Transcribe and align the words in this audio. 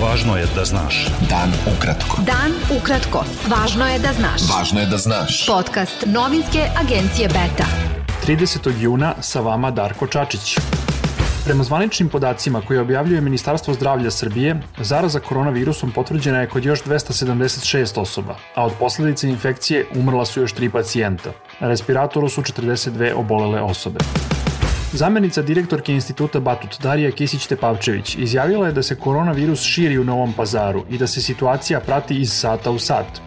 Važno 0.00 0.32
je 0.36 0.46
da 0.56 0.62
znaš. 0.64 0.98
Dan 1.28 1.50
ukratko. 1.68 2.22
Dan 2.24 2.54
ukratko. 2.72 3.20
Važno 3.52 3.84
je 3.84 3.98
da 4.00 4.12
znaš. 4.16 4.46
Važno 4.48 4.80
je 4.80 4.86
da 4.88 4.96
znaš. 4.96 5.42
Podcast 5.46 6.06
novinske 6.06 6.62
agencije 6.80 7.28
Beta. 7.28 7.66
30. 8.24 8.70
juna 8.80 9.12
sa 9.20 9.40
vama 9.44 9.70
Darko 9.70 10.06
Čačić. 10.06 10.56
Prema 11.44 11.64
zvaničnim 11.64 12.08
podacima 12.08 12.62
koje 12.64 12.80
objavljuje 12.80 13.20
Ministarstvo 13.20 13.74
zdravlja 13.74 14.10
Srbije, 14.10 14.56
zaraza 14.80 15.20
koronavirusom 15.20 15.92
potvrđena 15.92 16.40
je 16.40 16.48
kod 16.48 16.64
još 16.64 16.82
276 16.82 18.00
osoba, 18.00 18.36
a 18.54 18.64
od 18.66 18.72
posledice 18.78 19.28
infekcije 19.28 19.86
umrla 19.94 20.24
su 20.24 20.40
još 20.40 20.52
tri 20.52 20.70
pacijenta. 20.70 21.30
Na 21.60 21.68
respiratoru 21.68 22.28
su 22.28 22.42
42 22.42 23.14
obolele 23.14 23.60
osobe. 23.60 24.00
Zamenica 24.92 25.42
direktorke 25.42 25.92
instituta 25.92 26.40
Batut 26.40 26.80
Darija 26.82 27.10
Kisić-Tepavčević 27.10 28.18
izjavila 28.18 28.66
je 28.66 28.72
da 28.72 28.82
se 28.82 28.96
koronavirus 28.96 29.62
širi 29.62 29.98
u 29.98 30.04
Novom 30.04 30.32
pazaru 30.32 30.84
i 30.90 30.98
da 30.98 31.06
se 31.06 31.22
situacija 31.22 31.80
prati 31.80 32.20
iz 32.20 32.32
sata 32.32 32.70
u 32.70 32.78
sat. 32.78 33.20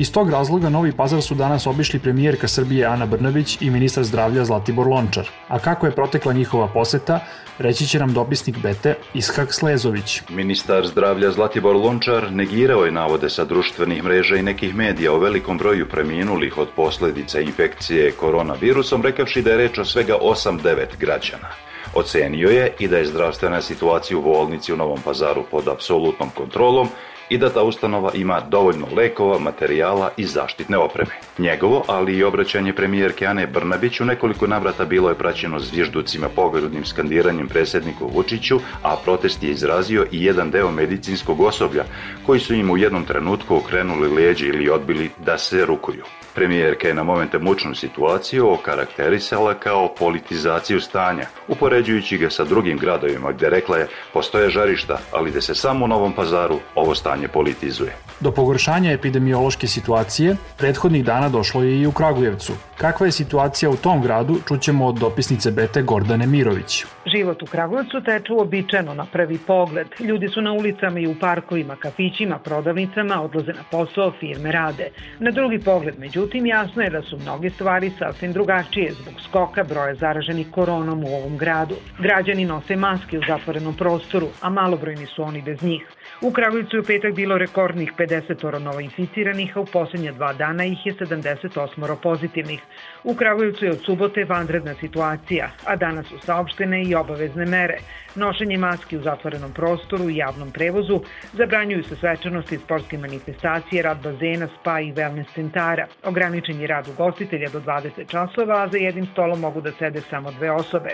Iz 0.00 0.12
tog 0.12 0.30
razloga 0.30 0.68
Novi 0.68 0.92
Pazar 0.92 1.22
su 1.22 1.34
danas 1.34 1.66
obišli 1.66 1.98
premijerka 1.98 2.48
Srbije 2.48 2.86
Ana 2.86 3.06
Brnabić 3.06 3.58
i 3.60 3.70
ministar 3.70 4.04
zdravlja 4.04 4.44
Zlatibor 4.44 4.86
Lončar. 4.86 5.28
A 5.48 5.58
kako 5.58 5.86
je 5.86 5.94
protekla 5.94 6.32
njihova 6.32 6.68
poseta, 6.68 7.20
reći 7.58 7.86
će 7.86 7.98
nam 7.98 8.12
dopisnik 8.12 8.58
Bete 8.58 8.94
Ishak 9.14 9.54
Slezović. 9.54 10.22
Ministar 10.28 10.86
zdravlja 10.86 11.30
Zlatibor 11.30 11.76
Lončar 11.76 12.32
negirao 12.32 12.84
je 12.84 12.92
navode 12.92 13.30
sa 13.30 13.44
društvenih 13.44 14.04
mreža 14.04 14.36
i 14.36 14.42
nekih 14.42 14.74
medija 14.74 15.12
o 15.12 15.18
velikom 15.18 15.58
broju 15.58 15.88
preminulih 15.88 16.58
od 16.58 16.68
posledica 16.76 17.40
infekcije 17.40 18.12
koronavirusom, 18.12 19.02
rekavši 19.02 19.42
da 19.42 19.50
je 19.50 19.56
reč 19.56 19.78
o 19.78 19.84
svega 19.84 20.14
8-9 20.22 20.86
građana. 21.00 21.48
Ocenio 21.94 22.48
je 22.48 22.72
i 22.78 22.88
da 22.88 22.98
je 22.98 23.06
zdravstvena 23.06 23.60
situacija 23.62 24.18
u 24.18 24.22
bolnici 24.22 24.72
u 24.72 24.76
Novom 24.76 24.98
pazaru 25.04 25.44
pod 25.50 25.68
apsolutnom 25.68 26.30
kontrolom 26.30 26.88
i 27.28 27.38
da 27.38 27.50
ta 27.50 27.62
ustanova 27.62 28.10
ima 28.14 28.40
dovoljno 28.40 28.86
lekova, 28.96 29.38
materijala 29.38 30.10
i 30.16 30.24
zaštitne 30.24 30.78
opreme. 30.78 31.10
Njegovo, 31.38 31.84
ali 31.86 32.16
i 32.16 32.24
obraćanje 32.24 32.72
premijerke 32.72 33.26
Ane 33.26 33.46
Brnabić 33.46 34.00
u 34.00 34.04
nekoliko 34.04 34.46
navrata 34.46 34.84
bilo 34.84 35.08
je 35.08 35.14
praćeno 35.14 35.60
zvižducima 35.60 36.28
pogrodnim 36.28 36.84
skandiranjem 36.84 37.48
predsjedniku 37.48 38.10
Vučiću, 38.14 38.60
a 38.82 38.96
protest 39.04 39.42
je 39.42 39.50
izrazio 39.50 40.06
i 40.12 40.24
jedan 40.24 40.50
deo 40.50 40.70
medicinskog 40.70 41.40
osoblja 41.40 41.84
koji 42.26 42.40
su 42.40 42.54
im 42.54 42.70
u 42.70 42.76
jednom 42.76 43.04
trenutku 43.04 43.56
okrenuli 43.56 44.08
leđe 44.08 44.46
ili 44.46 44.70
odbili 44.70 45.10
da 45.24 45.38
se 45.38 45.66
rukuju. 45.66 46.04
Premijerka 46.34 46.88
je 46.88 46.94
na 46.94 47.02
momente 47.02 47.38
mučnu 47.38 47.74
situaciju 47.74 48.52
okarakterisala 48.52 49.54
kao 49.54 49.94
politizaciju 49.98 50.80
stanja, 50.80 51.26
upoređujući 51.48 52.18
ga 52.18 52.30
sa 52.30 52.44
drugim 52.44 52.78
gradovima 52.78 53.32
gde 53.32 53.50
rekla 53.50 53.76
je 53.76 53.88
postoje 54.12 54.50
žarišta, 54.50 54.98
ali 55.12 55.30
da 55.30 55.40
se 55.40 55.54
samo 55.54 55.84
u 55.84 55.88
Novom 55.88 56.12
pazaru 56.12 56.58
ovo 56.74 56.94
stanje 56.94 57.17
politizuje. 57.26 57.92
Do 58.20 58.30
pogoršanja 58.32 58.92
epidemiološke 58.92 59.66
situacije, 59.66 60.36
prethodnih 60.58 61.04
dana 61.04 61.28
došlo 61.28 61.62
je 61.62 61.80
i 61.80 61.86
u 61.86 61.92
Kragujevcu. 61.92 62.52
Kakva 62.76 63.06
je 63.06 63.12
situacija 63.12 63.70
u 63.70 63.76
tom 63.76 64.02
gradu, 64.02 64.38
čućemo 64.48 64.86
od 64.86 64.98
dopisnice 64.98 65.50
Bete 65.50 65.82
Gordane 65.82 66.26
Mirović. 66.26 66.84
Život 67.06 67.42
u 67.42 67.46
Kragujevcu 67.46 68.00
teče 68.00 68.32
uobičajeno 68.32 68.94
na 68.94 69.06
prvi 69.12 69.38
pogled. 69.38 69.86
Ljudi 70.00 70.28
su 70.28 70.40
na 70.40 70.52
ulicama 70.52 71.00
i 71.00 71.06
u 71.06 71.14
parkovima, 71.20 71.76
kafićima, 71.76 72.38
prodavnicama, 72.38 73.22
odlaze 73.22 73.52
na 73.52 73.62
posao, 73.70 74.12
firme 74.20 74.52
rade. 74.52 74.90
Na 75.18 75.30
drugi 75.30 75.58
pogled, 75.58 75.98
međutim, 75.98 76.46
jasno 76.46 76.82
je 76.82 76.90
da 76.90 77.02
su 77.02 77.18
mnoge 77.18 77.50
stvari 77.50 77.92
sasvim 77.98 78.32
drugačije 78.32 78.92
zbog 78.92 79.14
skoka 79.28 79.64
broja 79.64 79.94
zaraženih 79.94 80.50
koronom 80.50 81.04
u 81.04 81.08
ovom 81.08 81.36
gradu. 81.36 81.74
Građani 81.98 82.44
nose 82.44 82.76
maske 82.76 83.18
u 83.18 83.22
zatvorenom 83.28 83.74
prostoru, 83.74 84.28
a 84.40 84.50
malobrojni 84.50 85.06
su 85.06 85.22
oni 85.22 85.42
bez 85.42 85.62
njih. 85.62 85.86
U 86.20 86.30
Kragujevcu 86.30 86.76
je 86.76 86.80
u 86.80 86.84
petak 87.08 87.16
bilo 87.16 87.38
rekordnih 87.38 87.92
50 87.98 88.58
novoinficiranih, 88.58 89.56
a 89.56 89.60
u 89.60 89.64
poslednja 89.64 90.12
dva 90.12 90.32
dana 90.32 90.64
ih 90.64 90.86
je 90.86 90.94
78 90.94 91.96
pozitivnih. 92.02 92.60
U 93.04 93.14
Kragujevcu 93.14 93.64
je 93.64 93.70
od 93.70 93.80
subote 93.84 94.24
vanredna 94.24 94.74
situacija, 94.74 95.50
a 95.64 95.76
danas 95.76 96.06
su 96.06 96.18
saopštene 96.18 96.82
i 96.82 96.94
obavezne 96.94 97.46
mere. 97.46 97.78
Nošenje 98.14 98.58
maski 98.58 98.96
u 98.96 99.02
zatvorenom 99.02 99.52
prostoru 99.52 100.10
i 100.10 100.16
javnom 100.16 100.50
prevozu, 100.50 101.00
zabranjuju 101.32 101.82
se 101.82 101.96
svečanosti 101.96 102.58
sportske 102.58 102.98
manifestacije, 102.98 103.82
rad 103.82 104.02
bazena, 104.02 104.48
spa 104.60 104.80
i 104.80 104.92
wellness 104.92 105.34
centara. 105.34 105.86
Ograničen 106.04 106.60
je 106.60 106.66
rad 106.66 106.88
ugostitelja 106.88 107.48
do 107.48 107.60
20 107.60 108.10
časova, 108.10 108.62
a 108.62 108.68
za 108.68 108.78
jednim 108.78 109.06
stolom 109.06 109.40
mogu 109.40 109.60
da 109.60 109.72
sede 109.72 110.00
samo 110.00 110.30
dve 110.30 110.50
osobe. 110.50 110.90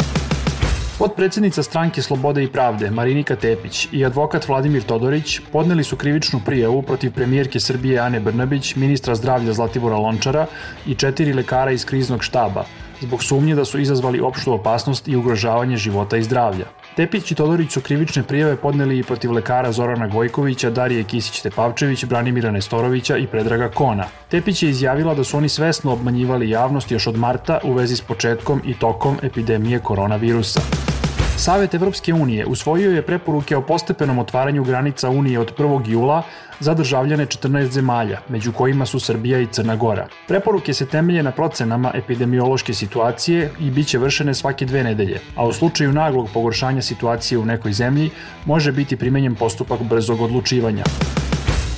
Podpredsednica 0.99 1.63
stranke 1.63 2.03
Slobode 2.03 2.43
i 2.45 2.49
pravde 2.49 2.91
Marinika 2.91 3.37
Tepić 3.37 3.89
i 3.93 4.05
advokat 4.05 4.49
Vladimir 4.49 4.83
Todorić 4.83 5.41
podneli 5.53 5.85
su 5.85 5.97
krivičnu 5.97 6.41
prijavu 6.45 6.83
protiv 6.83 7.13
premijerke 7.13 7.61
Srbije 7.61 7.99
Ane 7.99 8.21
Brnabić, 8.21 8.77
ministra 8.77 9.15
zdravlja 9.15 9.53
Zlatibora 9.53 9.97
Lončara 9.97 10.47
i 10.87 10.95
četiri 10.95 11.33
lekara 11.33 11.71
iz 11.71 11.85
kriznog 11.85 12.25
štaba, 12.25 12.65
zbog 13.01 13.23
sumnje 13.23 13.55
da 13.55 13.65
su 13.65 13.79
izazvali 13.79 14.21
opštu 14.21 14.53
opasnost 14.53 15.09
i 15.09 15.17
ugrožavanje 15.17 15.77
života 15.77 16.17
i 16.17 16.23
zdravlja. 16.23 16.65
Tepić 16.97 17.31
i 17.31 17.35
Todorić 17.35 17.73
su 17.73 17.81
krivične 17.81 18.23
prijave 18.23 18.57
podneli 18.57 18.99
i 18.99 19.03
protiv 19.03 19.33
lekara 19.33 19.73
Zorana 19.73 20.07
Gojkovića, 20.07 20.71
Darije 20.71 21.05
Kisić-Tepavčević, 21.05 22.07
Branimira 22.07 22.51
Nestorovića 22.51 23.17
i 23.17 23.27
Predraga 23.27 23.69
Kona. 23.69 24.05
Tepić 24.29 24.63
je 24.63 24.71
izjavila 24.71 25.15
da 25.15 25.25
su 25.25 25.37
oni 25.37 25.49
svesno 25.49 25.93
obmanjivali 25.93 26.51
javnost 26.51 26.91
još 26.91 27.07
od 27.07 27.17
marta 27.17 27.59
u 27.65 27.73
vezi 27.73 27.97
s 27.97 28.01
početkom 28.01 28.63
i 28.65 28.75
tokom 28.75 29.19
epidemije 29.23 29.79
koronavirusa. 29.79 30.94
Savet 31.37 31.75
Evropske 31.75 32.15
unije 32.15 32.47
usvojio 32.47 32.93
je 32.93 33.03
preporuke 33.03 33.57
o 33.57 33.63
postepenom 33.63 34.19
otvaranju 34.19 34.65
granica 34.65 35.11
Unije 35.11 35.39
od 35.39 35.57
1. 35.59 35.89
jula 35.91 36.23
za 36.61 36.75
državljane 36.75 37.27
14 37.27 37.71
zemalja, 37.71 38.21
među 38.29 38.53
kojima 38.53 38.87
su 38.87 39.01
Srbija 39.01 39.41
i 39.41 39.47
Crna 39.47 39.77
Gora. 39.77 40.09
Preporuke 40.29 40.75
se 40.75 40.87
temelje 40.87 41.23
na 41.23 41.31
procenama 41.31 41.93
epidemiološke 41.95 42.75
situacije 42.75 43.51
i 43.61 43.71
bit 43.71 43.87
će 43.87 43.99
vršene 43.99 44.35
svake 44.35 44.67
dve 44.67 44.85
nedelje, 44.85 45.21
a 45.37 45.47
u 45.47 45.53
slučaju 45.53 45.93
naglog 45.93 46.29
pogoršanja 46.35 46.83
situacije 46.83 47.39
u 47.39 47.45
nekoj 47.45 47.73
zemlji 47.73 48.11
može 48.45 48.73
biti 48.73 48.97
primenjen 48.97 49.35
postupak 49.35 49.83
brzog 49.83 50.21
odlučivanja. 50.21 50.85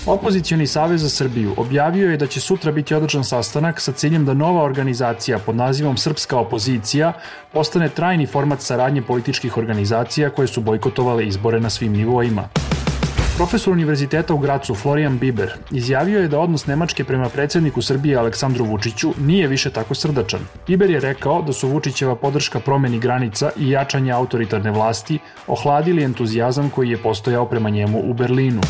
Opozicioni 0.07 0.67
savez 0.67 1.03
za 1.03 1.09
Srbiju 1.09 1.55
objavio 1.57 2.11
je 2.11 2.17
da 2.17 2.27
će 2.27 2.41
sutra 2.41 2.73
biti 2.73 2.95
održan 2.95 3.25
sastanak 3.25 3.81
sa 3.81 3.93
ciljem 3.93 4.25
da 4.25 4.35
nova 4.35 4.63
organizacija 4.63 5.39
pod 5.39 5.57
nazivom 5.57 5.97
Srpska 5.97 6.39
opozicija 6.39 7.13
postane 7.53 7.89
trajni 7.89 8.27
format 8.27 8.61
saradnje 8.61 9.03
političkih 9.03 9.57
organizacija 9.57 10.31
koje 10.31 10.49
su 10.49 10.61
bojkotovale 10.61 11.27
izbore 11.27 11.61
na 11.61 11.71
svim 11.71 11.93
nivoima. 11.93 12.49
Profesor 13.37 13.73
univerziteta 13.73 14.35
u 14.35 14.39
Gracu 14.39 14.75
Florian 14.75 15.19
Biber 15.19 15.53
izjavio 15.71 16.21
je 16.21 16.29
da 16.29 16.41
odnos 16.41 16.67
Nemačke 16.67 17.05
prema 17.05 17.29
predsedniku 17.29 17.83
Srbije 17.83 18.17
Aleksandru 18.17 18.65
Vučiću 18.65 19.13
nije 19.19 19.49
više 19.49 19.71
tako 19.71 19.95
srdačan. 19.95 20.41
Biber 20.67 20.91
je 20.91 21.01
rekao 21.01 21.43
da 21.43 21.53
su 21.53 21.69
Vučićeva 21.69 22.17
podrška 22.17 22.61
promeni 22.61 22.99
granica 22.99 23.51
i 23.57 23.71
jačanje 23.71 24.13
autoritarne 24.13 24.71
vlasti 24.71 25.19
ohladili 25.47 26.05
entuzijazam 26.05 26.71
koji 26.71 26.91
je 26.91 27.03
postojao 27.03 27.47
prema 27.47 27.71
njemu 27.71 28.03
u 28.05 28.15
Berlinu. 28.15 28.61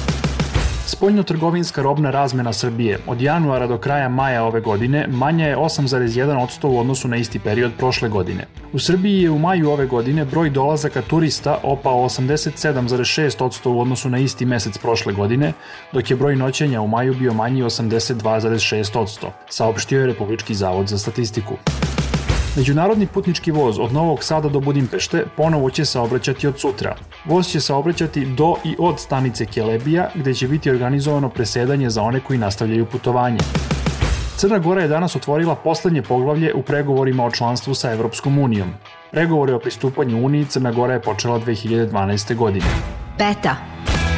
Spoljno-trgovinska 0.86 1.82
robna 1.82 2.10
razmena 2.10 2.52
Srbije 2.52 2.98
od 3.06 3.20
januara 3.20 3.66
do 3.66 3.78
kraja 3.78 4.08
maja 4.08 4.44
ove 4.44 4.60
godine 4.60 5.06
manja 5.10 5.46
je 5.46 5.56
8,1% 5.56 6.66
u 6.66 6.78
odnosu 6.78 7.08
na 7.08 7.16
isti 7.16 7.38
period 7.38 7.72
prošle 7.78 8.08
godine. 8.08 8.46
U 8.72 8.78
Srbiji 8.78 9.22
je 9.22 9.30
u 9.30 9.38
maju 9.38 9.70
ove 9.70 9.86
godine 9.86 10.24
broj 10.24 10.50
dolazaka 10.50 11.02
turista 11.02 11.58
opao 11.62 12.04
87,6% 12.04 13.68
u 13.68 13.80
odnosu 13.80 14.10
na 14.10 14.18
isti 14.18 14.46
mesec 14.46 14.78
prošle 14.78 15.12
godine, 15.12 15.52
dok 15.92 16.10
je 16.10 16.16
broj 16.16 16.36
noćenja 16.36 16.80
u 16.80 16.88
maju 16.88 17.14
bio 17.14 17.32
manji 17.32 17.62
82,6%, 17.62 19.26
saopštio 19.50 20.00
je 20.00 20.06
Republički 20.06 20.54
zavod 20.54 20.88
za 20.88 20.98
statistiku. 20.98 21.54
Međunarodni 22.56 23.06
putnički 23.06 23.50
voz 23.50 23.78
od 23.78 23.92
Novog 23.92 24.24
Sada 24.24 24.48
do 24.48 24.60
Budimpešte 24.60 25.24
ponovo 25.36 25.70
će 25.70 25.84
saobraćati 25.84 26.46
od 26.46 26.60
sutra. 26.60 26.96
Voz 27.24 27.48
će 27.48 27.60
saobraćati 27.60 28.26
do 28.26 28.54
i 28.64 28.76
od 28.78 29.00
stanice 29.00 29.46
Kelebija, 29.46 30.08
gde 30.14 30.34
će 30.34 30.48
biti 30.48 30.70
organizovano 30.70 31.28
presedanje 31.28 31.90
za 31.90 32.02
one 32.02 32.20
koji 32.20 32.38
nastavljaju 32.38 32.86
putovanje. 32.86 33.38
Crna 34.36 34.58
Gora 34.58 34.82
je 34.82 34.88
danas 34.88 35.16
otvorila 35.16 35.54
poslednje 35.54 36.02
poglavlje 36.02 36.54
u 36.54 36.62
pregovorima 36.62 37.24
o 37.24 37.30
članstvu 37.30 37.74
sa 37.74 37.92
Evropskom 37.92 38.38
unijom. 38.38 38.68
Pregovore 39.10 39.54
o 39.54 39.58
pristupanju 39.58 40.24
Uniji 40.24 40.44
Crna 40.44 40.72
Gora 40.72 40.92
je 40.92 41.02
počela 41.02 41.40
2012. 41.40 42.34
godine. 42.34 42.66
Beta. 43.18 43.56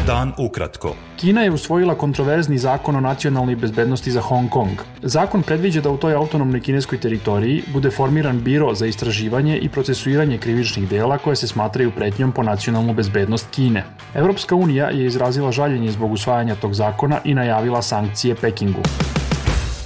Dan 0.08 0.32
ukratko. 0.38 0.94
Kina 1.16 1.42
je 1.42 1.50
usvojila 1.50 1.94
kontroverzni 1.94 2.58
zakon 2.58 2.96
o 2.96 3.00
nacionalnoj 3.00 3.56
bezbednosti 3.56 4.10
za 4.10 4.20
Hong 4.20 4.50
Kong. 4.50 4.78
Zakon 5.02 5.42
predviđa 5.42 5.80
da 5.80 5.90
u 5.90 5.96
toj 5.96 6.14
autonomnoj 6.14 6.60
kineskoj 6.60 7.00
teritoriji 7.00 7.62
bude 7.72 7.90
formiran 7.90 8.40
biro 8.40 8.74
za 8.74 8.86
istraživanje 8.86 9.58
i 9.58 9.68
procesuiranje 9.68 10.38
krivičnih 10.38 10.88
dela 10.88 11.18
koje 11.18 11.36
se 11.36 11.48
smatraju 11.48 11.90
pretnjom 11.90 12.32
po 12.32 12.42
nacionalnu 12.42 12.94
bezbednost 12.94 13.50
Kine. 13.50 13.84
Evropska 14.14 14.54
unija 14.54 14.88
je 14.90 15.06
izrazila 15.06 15.52
žaljenje 15.52 15.90
zbog 15.90 16.12
usvajanja 16.12 16.54
tog 16.54 16.74
zakona 16.74 17.20
i 17.24 17.34
najavila 17.34 17.82
sankcije 17.82 18.34
Pekingu. 18.34 18.82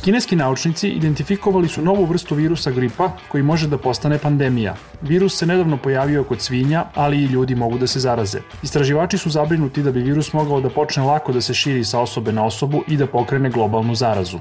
Kineski 0.04 0.36
naučnici 0.36 0.88
identifikovali 0.88 1.68
su 1.68 1.82
novu 1.82 2.04
vrstu 2.04 2.34
virusa 2.34 2.70
gripa 2.70 3.10
koji 3.28 3.42
može 3.42 3.68
da 3.68 3.78
postane 3.78 4.18
pandemija. 4.18 4.74
Virus 5.02 5.38
se 5.38 5.46
nedavno 5.46 5.76
pojavio 5.76 6.24
kod 6.24 6.40
svinja, 6.40 6.84
ali 6.94 7.16
i 7.16 7.26
ljudi 7.26 7.54
mogu 7.54 7.78
da 7.78 7.86
se 7.86 8.00
zaraze. 8.00 8.40
Istraživači 8.62 9.18
su 9.18 9.30
zabrinuti 9.30 9.82
da 9.82 9.92
bi 9.92 10.00
virus 10.00 10.32
mogao 10.32 10.60
da 10.60 10.70
počne 10.70 11.02
lako 11.02 11.32
da 11.32 11.40
se 11.40 11.54
širi 11.54 11.84
sa 11.84 12.00
osobe 12.00 12.32
na 12.32 12.44
osobu 12.44 12.82
i 12.88 12.96
da 12.96 13.06
pokrene 13.06 13.50
globalnu 13.50 13.94
zarazu. 13.94 14.38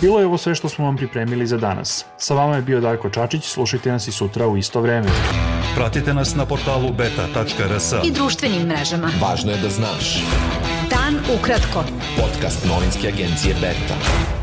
Bilo 0.00 0.20
je 0.20 0.26
ovo 0.26 0.38
sve 0.38 0.54
što 0.54 0.68
smo 0.68 0.84
vam 0.84 0.96
pripremili 0.96 1.46
za 1.46 1.56
danas. 1.56 2.04
Sa 2.18 2.34
vama 2.34 2.56
je 2.56 2.62
bio 2.62 2.80
Darko 2.80 3.10
Čačić, 3.10 3.44
slušajte 3.44 3.92
nas 3.92 4.08
i 4.08 4.12
sutra 4.12 4.46
u 4.46 4.56
isto 4.56 4.80
vreme. 4.80 5.08
Pratite 5.74 6.14
nas 6.14 6.34
na 6.34 6.46
portalu 6.46 6.92
beta.rs. 6.92 7.92
I 8.04 8.10
društvenim 8.10 8.62
mrežama. 8.62 9.10
Važno 9.20 9.52
je 9.52 9.58
da 9.58 9.68
znaš. 9.68 10.24
Dan 10.90 11.18
ukratko. 11.38 11.84
Podcast 12.16 12.66
novinske 12.68 13.08
agencije 13.08 13.54
Beta. 13.54 14.35